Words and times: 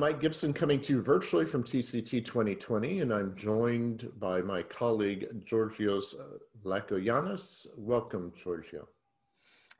Mike 0.00 0.18
Gibson 0.18 0.54
coming 0.54 0.80
to 0.80 0.94
you 0.94 1.02
virtually 1.02 1.44
from 1.44 1.62
TCT 1.62 2.24
2020, 2.24 3.00
and 3.00 3.12
I'm 3.12 3.36
joined 3.36 4.10
by 4.18 4.40
my 4.40 4.62
colleague 4.62 5.26
Georgios 5.44 6.16
Vlachojannis. 6.64 7.66
Welcome, 7.76 8.32
Georgio. 8.42 8.86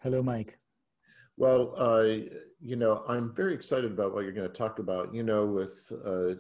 Hello, 0.03 0.23
Mike. 0.23 0.59
Well, 1.39 1.73
uh, 1.75 2.03
you 2.61 2.77
know, 2.77 3.03
I'm 3.09 3.35
very 3.35 3.55
excited 3.55 3.93
about 3.93 4.13
what 4.13 4.25
you're 4.25 4.35
going 4.35 4.47
to 4.47 4.55
talk 4.55 4.79
about. 4.79 5.15
You 5.15 5.23
know, 5.23 5.47
with 5.47 5.91
uh, 6.05 6.35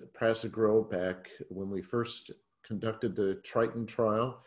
back 0.91 1.31
when 1.48 1.70
we 1.70 1.81
first 1.81 2.33
conducted 2.62 3.17
the 3.17 3.37
Triton 3.37 3.87
trial, 3.87 4.42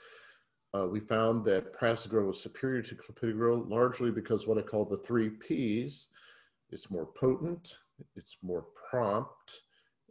uh, 0.76 0.86
we 0.86 1.00
found 1.00 1.44
that 1.46 1.74
prasugrel 1.74 2.28
was 2.28 2.40
superior 2.40 2.84
to 2.84 2.94
clopidogrel 2.94 3.68
largely 3.68 4.12
because 4.12 4.46
what 4.46 4.60
I 4.60 4.62
call 4.62 4.86
the 4.86 4.98
three 4.98 5.32
Ps. 5.32 6.06
It's 6.70 6.92
more 6.92 7.08
potent, 7.08 7.78
it's 8.16 8.38
more 8.42 8.66
prompt 8.90 9.64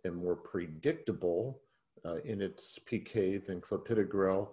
and 0.04 0.14
more 0.14 0.36
predictable 0.36 1.60
uh, 2.04 2.16
in 2.24 2.40
its 2.40 2.78
PK 2.90 3.44
than 3.44 3.60
clopidogrel. 3.60 4.50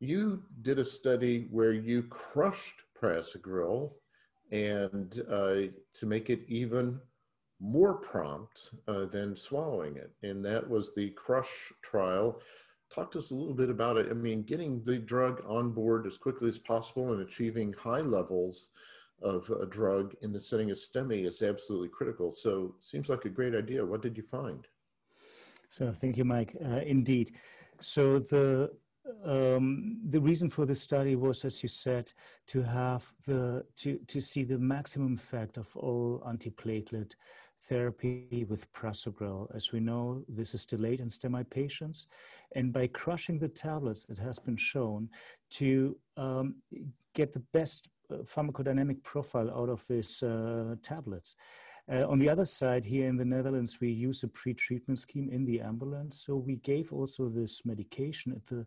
You 0.00 0.42
did 0.62 0.78
a 0.78 0.84
study 0.84 1.48
where 1.50 1.72
you 1.72 2.02
crushed 2.04 2.82
prasugrel 3.00 3.92
and 4.50 5.22
uh, 5.30 5.72
to 5.94 6.06
make 6.06 6.30
it 6.30 6.40
even 6.48 7.00
more 7.60 7.94
prompt 7.94 8.70
uh, 8.86 9.06
than 9.06 9.34
swallowing 9.34 9.96
it. 9.96 10.12
And 10.22 10.44
that 10.44 10.68
was 10.68 10.94
the 10.94 11.10
crush 11.10 11.72
trial. 11.82 12.40
Talk 12.94 13.10
to 13.12 13.18
us 13.18 13.30
a 13.30 13.34
little 13.34 13.54
bit 13.54 13.68
about 13.68 13.96
it. 13.96 14.06
I 14.10 14.14
mean, 14.14 14.42
getting 14.44 14.82
the 14.84 14.98
drug 14.98 15.42
on 15.46 15.72
board 15.72 16.06
as 16.06 16.16
quickly 16.16 16.48
as 16.48 16.58
possible 16.58 17.12
and 17.12 17.22
achieving 17.22 17.72
high 17.72 18.00
levels 18.00 18.70
of 19.22 19.50
a 19.50 19.66
drug 19.66 20.14
in 20.22 20.32
the 20.32 20.40
setting 20.40 20.70
of 20.70 20.76
STEMI 20.76 21.26
is 21.26 21.42
absolutely 21.42 21.88
critical. 21.88 22.30
So 22.30 22.74
seems 22.80 23.08
like 23.08 23.24
a 23.24 23.30
great 23.30 23.54
idea. 23.54 23.84
What 23.84 24.02
did 24.02 24.16
you 24.16 24.22
find? 24.22 24.66
So 25.68 25.92
thank 25.92 26.16
you, 26.16 26.24
Mike. 26.24 26.56
Uh, 26.64 26.80
indeed. 26.86 27.32
So 27.80 28.18
the 28.18 28.70
um, 29.24 30.00
the 30.06 30.20
reason 30.20 30.50
for 30.50 30.66
this 30.66 30.82
study 30.82 31.16
was, 31.16 31.44
as 31.44 31.62
you 31.62 31.68
said, 31.68 32.12
to 32.48 32.62
have 32.62 33.12
the 33.26 33.64
to 33.76 33.98
to 34.06 34.20
see 34.20 34.44
the 34.44 34.58
maximum 34.58 35.14
effect 35.14 35.56
of 35.56 35.74
all 35.76 36.22
antiplatelet 36.26 37.14
therapy 37.60 38.46
with 38.48 38.72
prasugrel. 38.72 39.54
As 39.54 39.72
we 39.72 39.80
know, 39.80 40.24
this 40.28 40.54
is 40.54 40.64
delayed 40.64 41.00
in 41.00 41.08
STEMI 41.08 41.48
patients, 41.50 42.06
and 42.54 42.72
by 42.72 42.86
crushing 42.86 43.38
the 43.38 43.48
tablets, 43.48 44.06
it 44.08 44.18
has 44.18 44.38
been 44.38 44.56
shown 44.56 45.10
to 45.50 45.96
um, 46.16 46.56
get 47.14 47.32
the 47.32 47.44
best 47.52 47.90
pharmacodynamic 48.10 49.02
profile 49.02 49.50
out 49.50 49.68
of 49.68 49.86
these 49.88 50.22
uh, 50.22 50.76
tablets. 50.82 51.36
Uh, 51.90 52.06
on 52.06 52.18
the 52.18 52.28
other 52.28 52.44
side, 52.44 52.84
here 52.84 53.06
in 53.06 53.16
the 53.16 53.24
Netherlands, 53.24 53.78
we 53.80 53.90
use 53.90 54.22
a 54.22 54.28
pre-treatment 54.28 54.98
scheme 54.98 55.30
in 55.30 55.46
the 55.46 55.60
ambulance. 55.60 56.20
So 56.20 56.36
we 56.36 56.56
gave 56.56 56.92
also 56.92 57.28
this 57.28 57.64
medication 57.64 58.32
at 58.32 58.46
the 58.46 58.66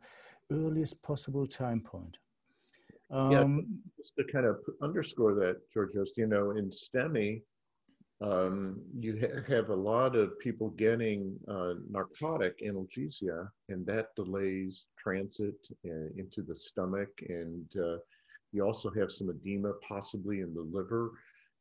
earliest 0.52 1.04
possible 1.04 1.46
time 1.46 1.82
point. 1.82 2.18
Um, 3.12 3.32
yeah, 3.32 3.44
just 3.98 4.16
to 4.16 4.24
kind 4.24 4.46
of 4.46 4.58
underscore 4.82 5.36
that, 5.36 5.58
Georgios, 5.72 6.14
you 6.16 6.28
know, 6.28 6.52
in 6.52 6.70
STEMI, 6.70 7.42
um, 8.22 8.80
you 9.00 9.20
ha 9.20 9.42
have 9.54 9.70
a 9.70 9.76
lot 9.76 10.16
of 10.16 10.38
people 10.40 10.70
getting 10.70 11.38
uh, 11.48 11.74
narcotic 11.90 12.60
analgesia, 12.62 13.50
and 13.70 13.86
that 13.86 14.16
delays 14.16 14.88
transit 14.98 15.56
uh, 15.86 16.08
into 16.16 16.42
the 16.42 16.56
stomach 16.56 17.10
and 17.28 17.66
uh, 17.78 17.98
you 18.52 18.66
also 18.66 18.92
have 18.92 19.12
some 19.12 19.30
edema 19.30 19.74
possibly 19.88 20.42
in 20.42 20.54
the 20.54 20.62
liver. 20.62 21.12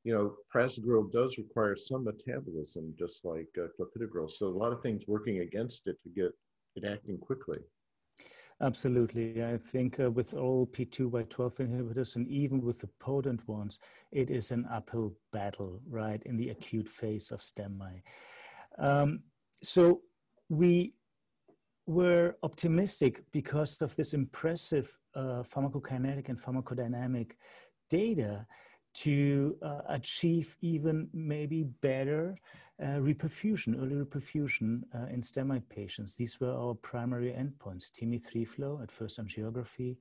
You 0.05 0.15
know, 0.15 0.35
prasugrel 0.55 1.11
does 1.13 1.39
require 1.39 1.77
some 1.77 2.05
metabolism, 2.05 2.95
just 2.99 3.25
like 3.25 3.49
uh, 3.59 3.67
clopidogrel. 3.79 4.31
So 4.31 4.47
a 4.47 4.49
lot 4.49 4.73
of 4.73 4.83
things 4.83 5.05
working 5.07 5.41
against 5.41 5.87
it 5.87 5.97
to 6.03 6.09
get 6.09 6.33
it 6.77 6.85
acting 6.85 7.19
quickly. 7.19 7.59
Absolutely. 8.63 9.43
I 9.43 9.57
think 9.57 9.99
uh, 9.99 10.11
with 10.11 10.35
all 10.35 10.67
P2Y12 10.67 11.57
inhibitors 11.57 12.17
and 12.17 12.29
even 12.29 12.61
with 12.61 12.81
the 12.81 12.89
potent 12.99 13.49
ones, 13.49 13.79
it 14.13 14.31
is 14.31 14.51
an 14.51 14.67
uphill 14.71 15.15
battle, 15.33 15.81
right, 15.89 16.23
in 16.25 16.37
the 16.37 16.51
acute 16.51 16.89
phase 16.89 17.31
of 17.31 17.41
STEMI. 17.41 18.03
Um, 18.79 19.21
so 19.63 20.03
we 20.51 20.95
were 21.91 22.37
optimistic 22.45 23.25
because 23.33 23.83
of 23.83 23.97
this 23.97 24.15
impressive 24.15 24.97
uh, 25.17 25.43
pharmacokinetic 25.43 26.29
and 26.29 26.41
pharmacodynamic 26.41 27.33
data 27.89 28.47
to 28.95 29.57
uh, 29.61 29.81
achieve 29.89 30.57
even 30.61 31.09
maybe 31.13 31.65
better 31.65 32.37
uh, 32.81 33.01
reperfusion, 33.11 33.77
early 33.77 33.97
reperfusion 33.97 34.83
uh, 34.95 35.07
in 35.13 35.21
STEMI 35.21 35.63
patients. 35.69 36.15
These 36.15 36.41
were 36.41 36.55
our 36.55 36.75
primary 36.75 37.33
endpoints, 37.33 37.91
TIMI-3 37.91 38.47
flow 38.47 38.81
at 38.83 38.93
first 38.93 39.21
angiography, 39.21 39.97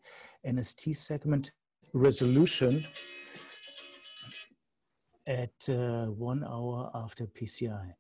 NST 0.48 0.96
segment 0.96 1.52
resolution 1.94 2.86
at 5.26 5.68
uh, 5.68 6.06
one 6.06 6.44
hour 6.44 6.92
after 6.94 7.26
PCI. 7.26 7.94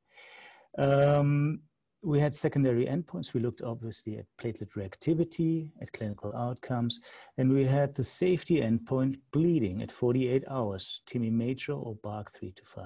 Um, 0.78 1.62
we 2.02 2.20
had 2.20 2.34
secondary 2.34 2.86
endpoints. 2.86 3.34
We 3.34 3.42
looked 3.42 3.62
obviously 3.62 4.18
at 4.18 4.26
platelet 4.42 4.72
reactivity, 4.78 5.72
at 5.82 5.92
clinical 5.92 6.36
outcomes, 6.36 7.00
and 7.38 7.52
we 7.52 7.66
had 7.66 7.96
the 7.96 8.04
safety 8.04 8.62
endpoint 8.62 9.20
bleeding 9.32 9.82
at 9.82 9.92
48 9.92 10.44
hours, 10.50 11.02
TIMI 11.06 11.32
major 11.32 11.74
or 11.74 11.96
BARC 11.96 12.32
3 12.32 12.52
to 12.52 12.66
5. 12.66 12.86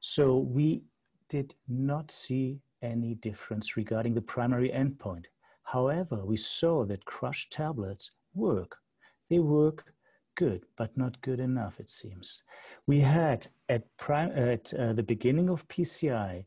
So 0.00 0.38
we 0.38 0.82
did 1.28 1.54
not 1.68 2.10
see 2.10 2.60
any 2.82 3.14
difference 3.14 3.76
regarding 3.76 4.14
the 4.14 4.22
primary 4.22 4.70
endpoint. 4.70 5.26
However, 5.64 6.24
we 6.24 6.36
saw 6.36 6.84
that 6.86 7.04
crushed 7.04 7.52
tablets 7.52 8.10
work. 8.34 8.78
They 9.28 9.38
work 9.38 9.94
good, 10.36 10.64
but 10.76 10.96
not 10.96 11.20
good 11.20 11.38
enough, 11.38 11.78
it 11.78 11.90
seems. 11.90 12.42
We 12.86 13.00
had 13.00 13.46
at, 13.68 13.84
at 14.08 14.74
uh, 14.74 14.92
the 14.94 15.02
beginning 15.02 15.48
of 15.48 15.68
PCI, 15.68 16.44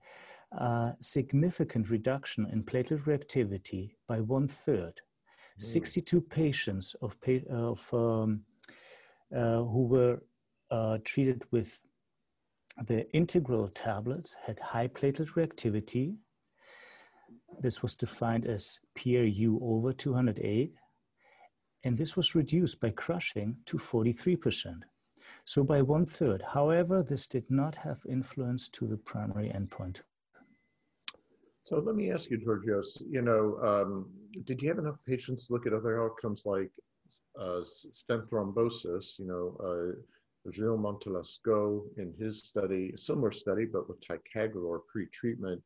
a 0.58 0.96
significant 1.00 1.90
reduction 1.90 2.48
in 2.52 2.64
platelet 2.64 3.04
reactivity 3.04 3.92
by 4.08 4.20
one 4.20 4.48
third. 4.48 5.02
Mm. 5.60 5.64
62 5.64 6.22
patients 6.22 6.96
of, 7.02 7.16
of 7.50 7.94
um, 7.94 8.42
uh, 9.36 9.64
who 9.64 9.86
were 9.86 10.22
uh, 10.72 10.98
treated 11.04 11.44
with 11.52 11.82
the 12.82 13.10
integral 13.14 13.68
tablets 13.68 14.36
had 14.46 14.60
high 14.60 14.88
platelet 14.88 15.34
reactivity. 15.34 16.16
This 17.60 17.84
was 17.84 17.96
defined 17.96 18.46
as 18.46 18.80
PRU 18.96 19.60
over 19.62 19.94
208, 19.94 20.74
and 21.84 21.98
this 21.98 22.16
was 22.16 22.34
reduced 22.34 22.80
by 22.80 22.90
crushing 22.90 23.58
to 23.68 23.78
43%. 23.78 24.82
So 25.46 25.64
by 25.64 25.82
one 25.82 26.06
third. 26.06 26.44
However, 26.54 27.04
this 27.04 27.28
did 27.28 27.50
not 27.50 27.78
have 27.78 28.06
influence 28.10 28.70
to 28.70 28.88
the 28.88 28.98
primary 28.98 29.50
endpoint. 29.50 30.02
So 31.64 31.80
let 31.80 31.96
me 31.96 32.12
ask 32.12 32.30
you, 32.30 32.38
Georgios, 32.38 33.02
you 33.10 33.22
know, 33.22 33.58
um, 33.64 34.10
did 34.44 34.62
you 34.62 34.68
have 34.68 34.80
enough 34.80 34.98
patients 35.08 35.48
look 35.50 35.66
at 35.66 35.72
other 35.72 36.04
outcomes 36.04 36.44
like 36.46 36.70
uh, 37.40 37.62
stent 37.64 38.30
thrombosis? 38.30 39.18
You 39.18 39.28
know, 39.28 39.58
uh, 39.66 40.52
Gilles 40.52 40.78
Montalescot 40.78 41.84
in 41.98 42.14
his 42.20 42.44
study, 42.44 42.92
similar 42.98 43.32
study, 43.32 43.64
but 43.64 43.88
with 43.88 44.02
ticagrelor 44.02 44.80
pre-treatment, 44.92 45.62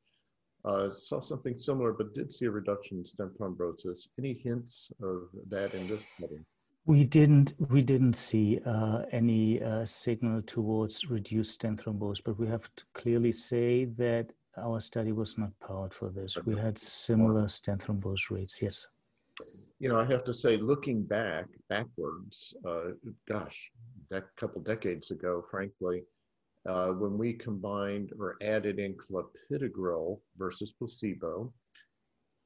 uh, 0.66 0.94
saw 0.94 1.20
something 1.20 1.58
similar, 1.58 1.94
but 1.94 2.14
did 2.14 2.32
see 2.32 2.46
a 2.46 2.52
reduction 2.52 3.00
in 3.00 3.06
stent 3.06 3.36
thrombosis. 3.40 4.08
Any 4.20 4.34
hints 4.34 4.92
of 5.02 5.30
that 5.50 5.74
in 5.74 5.88
this 5.88 6.02
study? 6.16 6.42
We 6.86 7.06
didn't. 7.06 7.54
We 7.58 7.82
didn't 7.82 8.14
see 8.14 8.62
uh, 8.66 9.02
any 9.12 9.62
uh, 9.62 9.84
signal 9.86 10.42
towards 10.44 11.10
reduced 11.10 11.56
stent 11.56 11.84
thrombosis, 11.84 12.24
but 12.24 12.40
we 12.40 12.48
have 12.48 12.70
to 12.76 12.86
clearly 12.94 13.32
say 13.32 13.86
that 13.86 14.32
our 14.58 14.80
study 14.80 15.12
was 15.12 15.38
not 15.38 15.52
powered 15.60 15.94
for 15.94 16.10
this. 16.10 16.38
We 16.46 16.56
had 16.58 16.78
similar 16.78 17.48
stent 17.48 17.86
thrombose 17.86 18.30
rates, 18.30 18.62
yes. 18.62 18.88
You 19.80 19.90
know, 19.90 20.00
I 20.00 20.06
have 20.06 20.24
to 20.24 20.34
say, 20.34 20.58
looking 20.58 21.04
back, 21.04 21.46
backwards, 21.70 22.56
uh, 22.68 22.92
gosh, 23.28 23.72
a 24.12 24.22
couple 24.36 24.62
decades 24.62 25.12
ago, 25.12 25.46
frankly, 25.52 26.04
uh, 26.68 26.90
when 26.90 27.18
we 27.18 27.34
combined 27.34 28.12
or 28.20 28.36
added 28.42 28.80
in 28.80 28.96
clopidogrel 28.96 30.20
versus 30.38 30.72
placebo, 30.72 31.54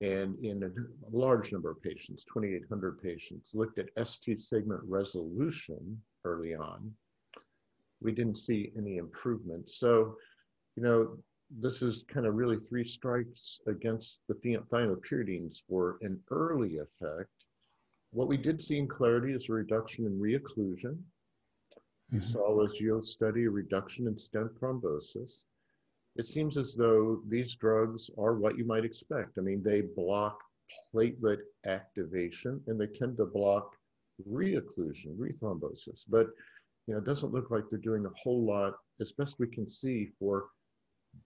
and 0.02 0.38
in 0.44 0.63
a 0.63 1.16
large 1.16 1.52
number 1.52 1.69
of 1.69 1.81
patients, 1.81 2.25
2,800 2.25 3.02
patients, 3.02 3.54
looked 3.54 3.80
at 3.80 3.90
ST 4.06 4.40
segment 4.40 4.81
resolution 4.84 6.02
early 6.25 6.56
on. 6.56 6.92
We 8.02 8.12
didn't 8.12 8.38
see 8.38 8.72
any 8.78 8.98
improvement. 8.98 9.69
So, 9.69 10.18
you 10.75 10.84
know, 10.84 11.18
this 11.59 11.81
is 11.81 12.03
kind 12.07 12.25
of 12.25 12.36
really 12.36 12.57
three 12.57 12.86
strikes 12.86 13.59
against 13.68 14.21
the 14.27 14.36
thienopyridines 14.36 15.62
for 15.68 15.98
an 16.01 16.19
early 16.30 16.77
effect. 16.77 17.30
What 18.12 18.27
we 18.27 18.38
did 18.38 18.62
see 18.62 18.77
in 18.77 18.88
clarity 18.88 19.33
is 19.33 19.50
a 19.50 19.53
reduction 19.53 20.06
in 20.06 20.19
reocclusion. 20.19 20.98
We 22.12 22.18
mm 22.18 22.21
-hmm. 22.21 22.31
saw, 22.31 22.65
as 22.65 22.80
you'll 22.80 23.01
study, 23.01 23.45
a 23.45 23.50
reduction 23.50 24.07
in 24.07 24.18
stent 24.18 24.53
thrombosis. 24.56 25.45
It 26.15 26.25
seems 26.25 26.57
as 26.57 26.75
though 26.75 27.21
these 27.27 27.56
drugs 27.56 28.09
are 28.18 28.36
what 28.36 28.57
you 28.57 28.65
might 28.65 28.86
expect. 28.86 29.38
I 29.38 29.42
mean, 29.42 29.63
they 29.63 29.81
block 29.81 30.38
platelet 30.94 31.42
activation 31.65 32.63
and 32.68 32.80
they 32.80 32.88
tend 32.88 33.18
to 33.18 33.25
block 33.25 33.77
reocclusion, 34.27 35.18
rethrombosis. 35.18 36.06
But 36.07 36.27
you 36.86 36.94
know, 36.94 37.00
it 37.00 37.06
doesn't 37.06 37.33
look 37.33 37.50
like 37.51 37.69
they're 37.69 37.89
doing 37.89 38.06
a 38.06 38.19
whole 38.21 38.44
lot, 38.44 38.74
as 39.00 39.12
best 39.12 39.39
we 39.39 39.48
can 39.48 39.69
see, 39.69 40.07
for 40.19 40.50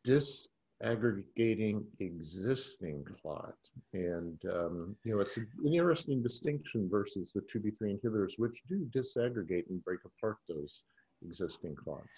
disaggregating 0.05 1.83
existing 1.99 3.05
clot. 3.21 3.55
And, 3.93 4.39
um, 4.51 4.95
you 5.03 5.15
know, 5.15 5.21
it's 5.21 5.37
an 5.37 5.47
interesting 5.65 6.21
distinction 6.21 6.89
versus 6.89 7.33
the 7.33 7.41
2B3 7.41 7.99
inhibitors, 7.99 8.33
which 8.37 8.61
do 8.69 8.87
disaggregate 8.95 9.69
and 9.69 9.83
break 9.83 9.99
apart 10.05 10.37
those 10.47 10.83
existing 11.25 11.75
clots. 11.75 12.09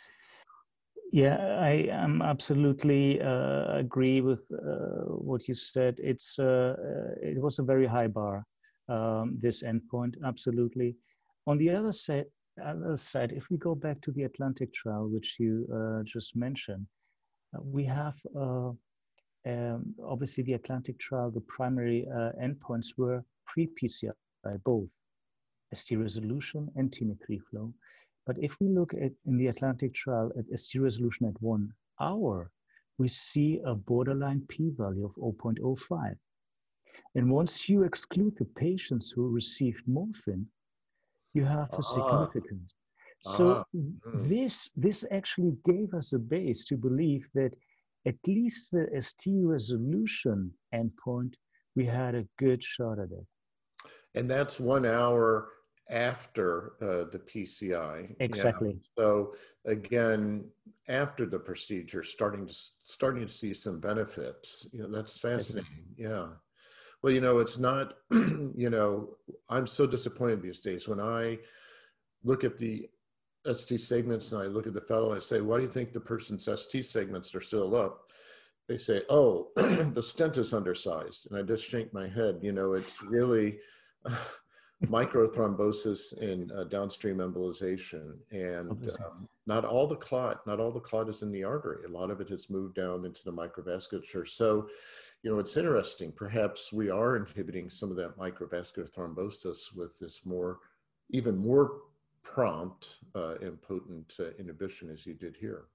Yeah, 1.14 1.38
I 1.60 1.88
am 1.90 2.22
absolutely 2.22 3.22
uh, 3.22 3.78
agree 3.78 4.20
with 4.20 4.46
uh, 4.52 5.06
what 5.08 5.48
you 5.48 5.54
said. 5.54 5.96
It's 6.00 6.38
uh, 6.38 6.76
uh 6.78 7.14
it 7.22 7.42
was 7.42 7.60
a 7.60 7.64
very 7.64 7.88
high 7.88 8.08
bar, 8.08 8.46
um, 8.90 9.38
this 9.42 9.64
endpoint, 9.64 10.16
absolutely. 10.26 10.96
On 11.46 11.58
the 11.58 11.70
other 11.70 11.94
side, 11.94 12.26
other 12.64 12.98
side, 12.98 13.32
if 13.32 13.50
we 13.50 13.58
go 13.58 13.74
back 13.74 14.02
to 14.02 14.12
the 14.12 14.24
Atlantic 14.24 14.74
trial, 14.74 15.08
which 15.08 15.38
you 15.40 15.66
uh, 15.74 16.04
just 16.04 16.36
mentioned, 16.36 16.86
we 17.62 17.84
have 17.86 18.16
uh, 18.36 18.72
um, 19.48 19.96
obviously 20.04 20.44
the 20.44 20.54
Atlantic 20.54 21.00
trial, 21.00 21.32
the 21.32 21.42
primary 21.42 22.08
uh, 22.08 22.32
endpoints 22.42 22.98
were 22.98 23.24
pre-PCI, 23.46 24.12
both 24.64 24.90
ST 25.74 25.98
resolution 26.00 26.70
and 26.76 26.92
TIMI3 26.92 27.42
flow. 27.50 27.74
But 28.26 28.38
if 28.40 28.60
we 28.60 28.68
look 28.68 28.94
at 28.94 29.12
in 29.26 29.38
the 29.38 29.48
Atlantic 29.48 29.94
trial 29.94 30.32
at 30.38 30.60
ST 30.60 30.82
resolution 30.82 31.28
at 31.28 31.42
one 31.42 31.74
hour, 32.02 32.52
we 32.98 33.08
see 33.08 33.62
a 33.66 33.76
borderline 33.76 34.42
p-value 34.48 35.06
of 35.06 35.16
0.05. 35.16 36.18
And 37.16 37.32
once 37.32 37.70
you 37.70 37.84
exclude 37.84 38.36
the 38.38 38.46
patients 38.46 39.12
who 39.12 39.30
received 39.30 39.88
morphine, 39.88 40.48
you 41.34 41.46
have 41.46 41.72
a 41.74 41.84
significance. 41.84 42.74
So 43.22 43.48
uh, 43.48 43.64
this 44.14 44.72
this 44.76 45.06
actually 45.12 45.58
gave 45.66 45.94
us 45.94 46.14
a 46.14 46.20
base 46.20 46.64
to 46.66 46.78
believe 46.78 47.28
that 47.34 47.52
at 48.06 48.16
least 48.26 48.72
the 48.72 48.88
ST 49.02 49.34
resolution 49.44 50.52
endpoint, 50.74 51.34
we 51.76 51.86
had 51.86 52.16
a 52.16 52.28
good 52.38 52.64
shot 52.64 53.00
at 53.00 53.12
it. 53.12 53.26
And 54.16 54.30
that's 54.30 54.60
one 54.60 54.86
hour 54.86 55.50
after 55.90 56.74
uh, 56.82 57.10
the 57.12 57.20
PCI. 57.20 58.16
Exactly. 58.20 58.78
So 58.98 59.36
again, 59.66 60.46
after 60.88 61.26
the 61.26 61.40
procedure, 61.40 62.04
starting 62.04 62.48
to 62.48 62.54
starting 62.84 63.26
to 63.26 63.32
see 63.32 63.54
some 63.54 63.80
benefits. 63.80 64.68
You 64.72 64.84
know, 64.84 64.92
that's 64.92 65.20
fascinating. 65.20 65.86
Yeah. 65.98 66.28
Well, 67.02 67.14
you 67.14 67.22
know, 67.22 67.40
it's 67.40 67.58
not. 67.58 67.96
you 68.12 68.70
know, 68.70 69.18
I'm 69.50 69.68
so 69.68 69.86
disappointed 69.86 70.42
these 70.42 70.60
days 70.60 70.88
when 70.88 71.00
I 71.00 71.40
look 72.24 72.44
at 72.44 72.58
the 72.58 72.90
ST 73.54 73.80
segments 73.80 74.32
and 74.32 74.42
I 74.42 74.46
look 74.46 74.68
at 74.68 74.74
the 74.74 74.82
fellow 74.82 75.12
and 75.12 75.16
I 75.16 75.20
say, 75.20 75.42
why 75.42 75.58
do 75.58 75.64
you 75.64 75.70
think 75.70 75.94
the 75.94 76.00
person's 76.00 76.48
ST 76.48 76.86
segments 76.86 77.34
are 77.36 77.42
still 77.42 77.76
up? 77.76 78.10
They 78.68 78.78
say, 78.78 79.04
oh, 79.10 79.50
the 79.56 80.04
stent 80.04 80.38
is 80.38 80.54
undersized. 80.54 81.28
And 81.30 81.40
I 81.40 81.42
just 81.42 81.68
shake 81.68 81.94
my 81.94 82.08
head. 82.08 82.40
You 82.42 82.52
know, 82.52 82.74
it's 82.74 83.02
really 83.02 83.60
microthrombosis 84.86 86.22
and 86.22 86.52
uh, 86.52 86.66
downstream 86.66 87.18
embolization. 87.18 88.16
And 88.32 88.90
um, 89.06 89.28
not 89.46 89.64
all 89.66 89.88
the 89.88 89.96
clot, 89.96 90.46
not 90.46 90.60
all 90.60 90.72
the 90.72 90.80
clot 90.80 91.10
is 91.10 91.22
in 91.22 91.32
the 91.32 91.44
artery. 91.44 91.86
A 91.86 91.92
lot 91.92 92.12
of 92.12 92.20
it 92.22 92.30
has 92.30 92.50
moved 92.50 92.76
down 92.76 93.06
into 93.06 93.24
the 93.24 93.32
microvasculature. 93.32 94.28
So, 94.28 94.68
you 95.24 95.32
know, 95.32 95.40
it's 95.40 95.58
interesting. 95.58 96.12
Perhaps 96.12 96.72
we 96.74 96.90
are 96.90 97.16
inhibiting 97.16 97.70
some 97.70 97.90
of 97.90 97.98
that 97.98 98.18
microvascular 98.18 98.90
thrombosis 98.90 99.74
with 99.76 99.98
this 99.98 100.26
more, 100.26 100.60
even 101.10 101.38
more 101.38 101.80
prompt 102.34 103.00
uh, 103.16 103.36
and 103.42 103.62
potent 103.62 104.14
uh, 104.20 104.32
inhibition 104.38 104.90
as 104.92 105.06
you 105.06 105.14
did 105.14 105.36
here. 105.40 105.66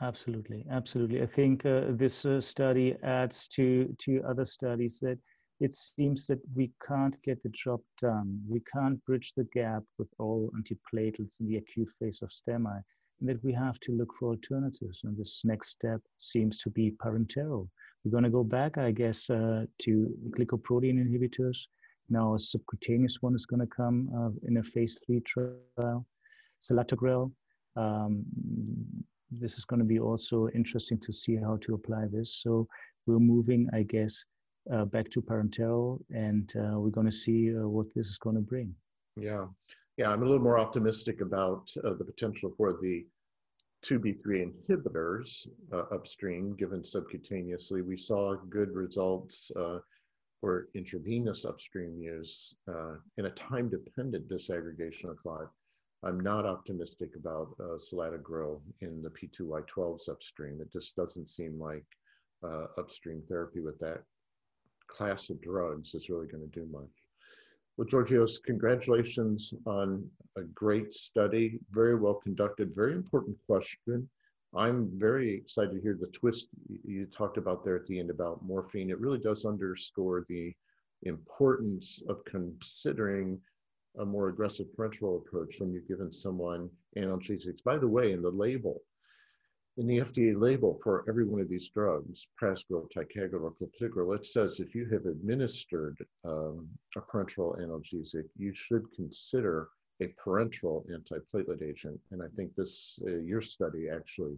Absolutely, 0.00 0.66
absolutely. 0.70 1.22
I 1.22 1.26
think 1.26 1.64
uh, 1.64 1.82
this 1.90 2.26
study 2.40 2.96
adds 3.02 3.48
to 3.48 3.94
to 4.04 4.22
other 4.28 4.44
studies 4.44 4.98
that 5.00 5.18
it 5.60 5.72
seems 5.72 6.26
that 6.26 6.40
we 6.54 6.72
can't 6.86 7.16
get 7.22 7.42
the 7.42 7.50
job 7.50 7.80
done. 8.00 8.40
We 8.48 8.60
can't 8.72 9.02
bridge 9.04 9.32
the 9.36 9.48
gap 9.52 9.84
with 9.98 10.12
all 10.18 10.50
antiplatelets 10.58 11.40
in 11.40 11.46
the 11.48 11.56
acute 11.56 11.90
phase 11.98 12.22
of 12.22 12.30
STEMI, 12.30 12.82
and 13.20 13.28
that 13.28 13.42
we 13.44 13.52
have 13.52 13.78
to 13.80 13.92
look 13.92 14.12
for 14.18 14.30
alternatives. 14.30 15.00
And 15.04 15.16
this 15.16 15.42
next 15.44 15.68
step 15.68 16.00
seems 16.18 16.58
to 16.58 16.70
be 16.70 16.96
parenteral. 17.02 17.68
We're 18.02 18.16
going 18.16 18.24
to 18.30 18.38
go 18.40 18.44
back, 18.44 18.78
I 18.78 18.90
guess, 18.90 19.30
uh, 19.30 19.64
to 19.84 19.92
glycoprotein 20.36 20.98
inhibitors 21.04 21.58
now 22.08 22.34
a 22.34 22.38
subcutaneous 22.38 23.22
one 23.22 23.34
is 23.34 23.46
going 23.46 23.60
to 23.60 23.66
come 23.66 24.08
uh, 24.16 24.30
in 24.46 24.58
a 24.58 24.62
phase 24.62 25.00
three 25.04 25.20
trial, 25.20 26.06
selatogrel. 26.60 27.32
Um, 27.76 28.24
this 29.30 29.58
is 29.58 29.64
going 29.64 29.80
to 29.80 29.86
be 29.86 29.98
also 29.98 30.48
interesting 30.54 30.98
to 31.00 31.12
see 31.12 31.36
how 31.36 31.56
to 31.62 31.74
apply 31.74 32.06
this. 32.10 32.40
So 32.42 32.68
we're 33.06 33.18
moving, 33.18 33.68
I 33.72 33.82
guess, 33.82 34.24
uh, 34.72 34.84
back 34.84 35.10
to 35.10 35.20
parenteral, 35.20 36.00
and 36.10 36.52
uh, 36.56 36.78
we're 36.78 36.90
going 36.90 37.06
to 37.06 37.12
see 37.12 37.54
uh, 37.54 37.68
what 37.68 37.86
this 37.94 38.08
is 38.08 38.18
going 38.18 38.36
to 38.36 38.42
bring. 38.42 38.74
Yeah, 39.16 39.46
yeah, 39.96 40.10
I'm 40.10 40.22
a 40.22 40.26
little 40.26 40.42
more 40.42 40.58
optimistic 40.58 41.20
about 41.20 41.70
uh, 41.84 41.94
the 41.98 42.04
potential 42.04 42.52
for 42.56 42.72
the 42.72 43.06
2B3 43.84 44.50
inhibitors 44.50 45.46
uh, 45.72 45.82
upstream 45.94 46.56
given 46.56 46.82
subcutaneously. 46.82 47.84
We 47.84 47.96
saw 47.96 48.34
good 48.48 48.70
results 48.74 49.52
for 50.44 50.68
intravenous 50.74 51.46
upstream 51.46 51.96
use 51.98 52.54
uh, 52.68 52.96
in 53.16 53.24
a 53.24 53.30
time-dependent 53.30 54.28
disaggregation 54.28 55.08
of 55.08 55.16
clot, 55.16 55.50
I'm 56.02 56.20
not 56.20 56.44
optimistic 56.44 57.16
about 57.16 57.56
uh, 57.58 57.78
in 58.82 59.02
the 59.02 59.08
P2Y12s 59.08 60.10
upstream. 60.10 60.60
It 60.60 60.70
just 60.70 60.96
doesn't 60.96 61.30
seem 61.30 61.58
like 61.58 61.86
uh, 62.42 62.66
upstream 62.76 63.22
therapy 63.26 63.60
with 63.60 63.78
that 63.78 64.02
class 64.86 65.30
of 65.30 65.40
drugs 65.40 65.94
is 65.94 66.10
really 66.10 66.26
going 66.26 66.46
to 66.46 66.60
do 66.60 66.68
much. 66.70 66.92
Well, 67.78 67.88
Georgios, 67.88 68.38
congratulations 68.38 69.54
on 69.64 70.06
a 70.36 70.42
great 70.42 70.92
study, 70.92 71.58
very 71.70 71.94
well 71.94 72.16
conducted, 72.16 72.74
very 72.74 72.92
important 72.92 73.38
question. 73.46 74.10
I'm 74.56 74.90
very 74.94 75.34
excited 75.34 75.74
to 75.74 75.80
hear 75.80 75.98
the 76.00 76.08
twist 76.08 76.48
you 76.84 77.06
talked 77.06 77.38
about 77.38 77.64
there 77.64 77.76
at 77.76 77.86
the 77.86 77.98
end 77.98 78.10
about 78.10 78.44
morphine. 78.44 78.90
It 78.90 79.00
really 79.00 79.18
does 79.18 79.44
underscore 79.44 80.24
the 80.28 80.54
importance 81.02 82.02
of 82.08 82.24
considering 82.24 83.40
a 83.98 84.04
more 84.04 84.28
aggressive 84.28 84.66
parenteral 84.76 85.18
approach 85.18 85.58
when 85.58 85.72
you've 85.72 85.88
given 85.88 86.12
someone 86.12 86.70
analgesics. 86.96 87.62
By 87.64 87.78
the 87.78 87.88
way, 87.88 88.12
in 88.12 88.22
the 88.22 88.30
label, 88.30 88.80
in 89.76 89.86
the 89.86 89.98
FDA 89.98 90.40
label 90.40 90.78
for 90.82 91.04
every 91.08 91.24
one 91.26 91.40
of 91.40 91.48
these 91.48 91.68
drugs, 91.70 92.28
prasugrel, 92.40 92.88
ticagrelor, 92.92 93.42
or 93.42 93.54
clopidogrel, 93.60 94.14
it 94.14 94.26
says 94.26 94.60
if 94.60 94.74
you 94.74 94.86
have 94.90 95.06
administered 95.06 95.96
um, 96.24 96.68
a 96.96 97.00
parenteral 97.00 97.58
analgesic, 97.60 98.24
you 98.36 98.52
should 98.54 98.84
consider 98.94 99.68
a 100.00 100.08
parenteral 100.24 100.84
antiplatelet 100.90 101.62
agent. 101.62 102.00
And 102.10 102.22
I 102.22 102.26
think 102.34 102.54
this, 102.54 102.98
uh, 103.06 103.16
your 103.16 103.40
study 103.40 103.88
actually 103.88 104.36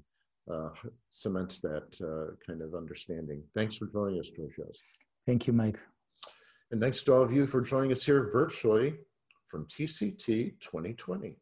uh, 0.50 0.70
cements 1.12 1.58
that 1.60 1.96
uh, 2.00 2.34
kind 2.46 2.62
of 2.62 2.74
understanding. 2.74 3.42
Thanks 3.54 3.76
for 3.76 3.86
joining 3.86 4.20
us, 4.20 4.30
Georgios. 4.30 4.80
Thank 5.26 5.46
you, 5.46 5.52
Mike. 5.52 5.78
And 6.70 6.80
thanks 6.80 7.02
to 7.04 7.14
all 7.14 7.22
of 7.22 7.32
you 7.32 7.46
for 7.46 7.60
joining 7.60 7.92
us 7.92 8.04
here 8.04 8.30
virtually 8.32 8.94
from 9.48 9.66
TCT 9.66 10.60
2020. 10.60 11.36